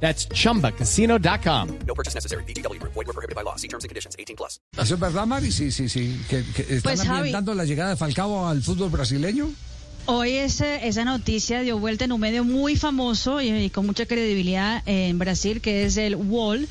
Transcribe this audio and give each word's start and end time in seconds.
That's 0.00 0.28
chumbacasino.com. 0.28 1.68
No 1.86 1.94
purchase 1.94 2.14
necessary. 2.14 2.44
BGW. 2.44 2.78
Void 2.82 3.06
were 3.06 3.12
prohibited 3.12 3.34
by 3.34 3.42
law. 3.42 3.56
See 3.56 3.68
terms 3.68 3.84
and 3.84 3.88
conditions. 3.88 4.14
18 4.18 4.36
plus. 4.36 4.60
¿Eso 4.78 4.94
es 4.94 5.00
verdad, 5.00 5.26
Mari? 5.26 5.50
Sí, 5.50 5.70
sí, 5.72 5.88
sí. 5.88 6.20
¿Que, 6.28 6.44
que 6.54 6.62
están 6.62 6.82
Pues, 6.82 7.00
Javi- 7.04 7.16
ambientando 7.18 7.54
la 7.54 7.64
llegada 7.64 7.90
de 7.90 7.96
Falcao 7.96 8.46
al 8.46 8.62
fútbol 8.62 8.90
brasileño? 8.90 9.50
Hoy 10.08 10.34
ese- 10.36 10.86
esa 10.86 11.04
noticia 11.04 11.62
dio 11.62 11.80
vuelta 11.80 12.04
en 12.04 12.12
un 12.12 12.20
medio 12.20 12.44
muy 12.44 12.76
famoso 12.76 13.40
y, 13.42 13.70
con 13.70 13.86
mucha 13.86 14.06
credibilidad 14.06 14.80
en 14.86 15.18
Brasil, 15.18 15.60
que 15.60 15.84
es 15.84 15.96
el 15.96 16.14
Wall, 16.14 16.68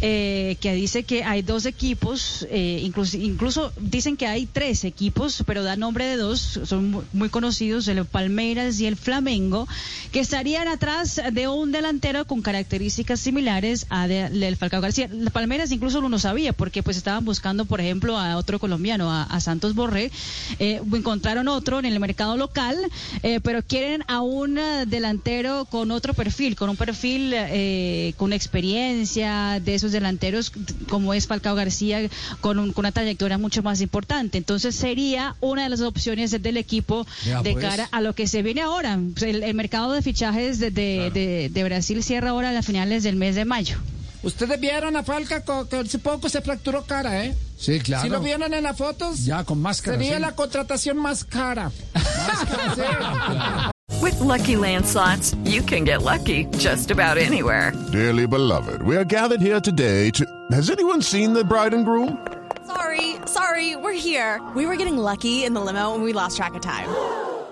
eh, 0.00 0.56
que 0.62 0.72
dice 0.72 1.02
que 1.02 1.22
hay 1.22 1.42
dos 1.42 1.66
equipos, 1.66 2.46
eh, 2.50 2.80
incluso, 2.82 3.18
incluso 3.18 3.72
dicen 3.78 4.16
que 4.16 4.26
hay 4.26 4.46
tres 4.46 4.84
equipos, 4.84 5.42
pero 5.44 5.64
da 5.64 5.76
nombre 5.76 6.06
de 6.06 6.16
dos, 6.16 6.60
son 6.64 6.90
mu- 6.90 7.02
muy 7.12 7.28
conocidos, 7.28 7.88
el 7.88 8.06
Palmeiras 8.06 8.80
y 8.80 8.86
el 8.86 8.96
Flamengo, 8.96 9.68
que 10.10 10.20
estarían 10.20 10.66
atrás 10.66 11.20
de 11.30 11.46
un 11.46 11.72
delantero 11.72 12.26
con 12.26 12.40
características 12.40 13.20
similares 13.20 13.84
a 13.90 14.08
de- 14.08 14.30
del 14.30 14.56
Falcao 14.56 14.80
García. 14.80 15.10
El 15.12 15.30
Palmeiras 15.30 15.72
incluso 15.72 16.00
no 16.00 16.08
lo 16.08 16.18
sabía, 16.18 16.54
porque 16.54 16.82
pues 16.82 16.96
estaban 16.96 17.26
buscando, 17.26 17.66
por 17.66 17.82
ejemplo, 17.82 18.16
a 18.18 18.38
otro 18.38 18.58
colombiano, 18.58 19.12
a, 19.12 19.24
a 19.24 19.40
Santos 19.40 19.74
Borré, 19.74 20.10
eh, 20.58 20.80
encontraron 20.94 21.48
otro 21.48 21.78
en 21.80 21.84
el 21.84 22.00
mercado 22.00 22.38
local, 22.38 22.76
eh, 23.22 23.40
pero 23.42 23.62
quieren 23.62 24.02
a 24.08 24.20
un 24.20 24.58
eh, 24.58 24.84
delantero 24.86 25.64
con 25.66 25.90
otro 25.90 26.14
perfil, 26.14 26.56
con 26.56 26.70
un 26.70 26.76
perfil 26.76 27.32
eh, 27.34 28.14
con 28.16 28.32
experiencia 28.32 29.60
de 29.64 29.74
esos 29.74 29.92
delanteros 29.92 30.52
como 30.88 31.14
es 31.14 31.26
Falcao 31.26 31.54
García, 31.54 32.08
con, 32.40 32.58
un- 32.58 32.72
con 32.72 32.82
una 32.82 32.92
trayectoria 32.92 33.38
mucho 33.38 33.62
más 33.62 33.80
importante. 33.80 34.38
Entonces 34.38 34.74
sería 34.74 35.36
una 35.40 35.64
de 35.64 35.68
las 35.70 35.80
opciones 35.80 36.30
del 36.30 36.56
equipo 36.56 37.06
Ya, 37.24 37.42
de 37.42 37.52
pues. 37.52 37.64
cara 37.64 37.88
a 37.92 38.00
lo 38.00 38.14
que 38.14 38.26
se 38.26 38.42
viene 38.42 38.60
ahora. 38.62 38.98
Pues, 39.14 39.22
El, 39.24 39.42
el 39.42 39.54
mercado 39.54 39.92
de 39.92 40.02
fichajes 40.02 40.58
de, 40.58 40.70
de- 40.70 41.10
de- 41.12 41.48
de 41.52 41.64
Brasil 41.64 42.02
cierra 42.02 42.30
ahora 42.30 42.56
a 42.58 42.62
finales 42.62 43.02
del 43.02 43.16
mes 43.16 43.34
de 43.34 43.44
mayo. 43.44 43.76
Ustedes 44.22 44.58
vieron 44.60 44.96
a 44.96 45.02
Falca 45.04 45.42
co- 45.44 45.68
que 45.68 45.76
hace 45.76 45.98
poco 45.98 46.28
se 46.28 46.40
fracturó 46.42 46.82
cara, 46.84 47.24
¿eh? 47.24 47.36
Sí, 47.56 47.78
claro. 47.80 48.02
Si 48.02 48.08
lo 48.08 48.20
vieron 48.20 48.52
en 48.52 48.62
las 48.64 48.76
fotos, 48.76 49.24
Ya, 49.24 49.44
con 49.44 49.60
máscara. 49.62 49.96
sería 49.96 50.16
sí. 50.16 50.20
la 50.22 50.32
contratación 50.32 50.96
más 50.96 51.24
cara. 51.24 51.70
With 54.00 54.20
Lucky 54.20 54.56
Land 54.56 54.86
slots, 54.86 55.34
you 55.44 55.62
can 55.62 55.84
get 55.84 56.02
lucky 56.02 56.46
just 56.58 56.90
about 56.90 57.16
anywhere. 57.18 57.72
Dearly 57.92 58.26
beloved, 58.26 58.82
we 58.82 58.96
are 58.96 59.04
gathered 59.04 59.40
here 59.40 59.60
today 59.60 60.10
to. 60.12 60.24
Has 60.52 60.70
anyone 60.70 61.02
seen 61.02 61.32
the 61.32 61.42
bride 61.44 61.74
and 61.74 61.84
groom? 61.84 62.18
Sorry, 62.66 63.16
sorry, 63.26 63.76
we're 63.76 63.92
here. 63.98 64.40
We 64.54 64.66
were 64.66 64.76
getting 64.76 64.98
lucky 64.98 65.44
in 65.44 65.52
the 65.54 65.60
limo 65.60 65.94
and 65.94 66.02
we 66.04 66.12
lost 66.12 66.36
track 66.36 66.54
of 66.54 66.60
time. 66.60 66.88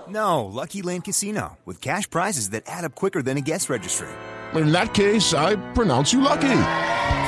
No, 0.09 0.45
Lucky 0.45 0.81
Land 0.81 1.03
Casino, 1.03 1.57
with 1.65 1.81
cash 1.81 2.09
prizes 2.09 2.51
that 2.51 2.63
add 2.67 2.85
up 2.85 2.95
quicker 2.95 3.21
than 3.21 3.37
a 3.37 3.41
guest 3.41 3.69
registry. 3.69 4.07
In 4.55 4.71
that 4.71 4.93
case, 4.93 5.33
I 5.33 5.55
pronounce 5.73 6.13
you 6.13 6.21
lucky. 6.21 6.59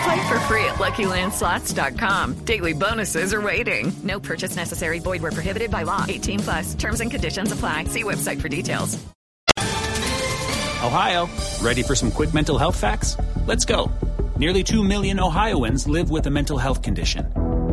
Play 0.03 0.27
for 0.27 0.39
free 0.47 0.63
at 0.66 0.75
LuckyLandSlots.com. 0.75 2.45
Daily 2.45 2.73
bonuses 2.73 3.33
are 3.33 3.41
waiting. 3.41 3.91
No 4.03 4.19
purchase 4.19 4.55
necessary. 4.55 5.00
Void 5.00 5.22
where 5.22 5.31
prohibited 5.31 5.69
by 5.69 5.83
law. 5.83 6.05
18 6.07 6.39
plus. 6.39 6.73
Terms 6.75 7.02
and 7.02 7.11
conditions 7.11 7.52
apply. 7.52 7.85
See 7.85 8.03
website 8.03 8.39
for 8.41 8.47
details. 8.50 8.97
Ohio, 10.81 11.28
ready 11.61 11.84
for 11.84 11.94
some 11.94 12.09
quick 12.09 12.34
mental 12.34 12.57
health 12.57 12.79
facts? 12.79 13.17
Let's 13.46 13.66
go. 13.66 13.91
Nearly 14.38 14.63
2 14.63 14.81
million 14.81 15.19
Ohioans 15.19 15.85
live 15.88 16.09
with 16.09 16.25
a 16.28 16.29
mental 16.29 16.57
health 16.57 16.81
condition. 16.81 17.25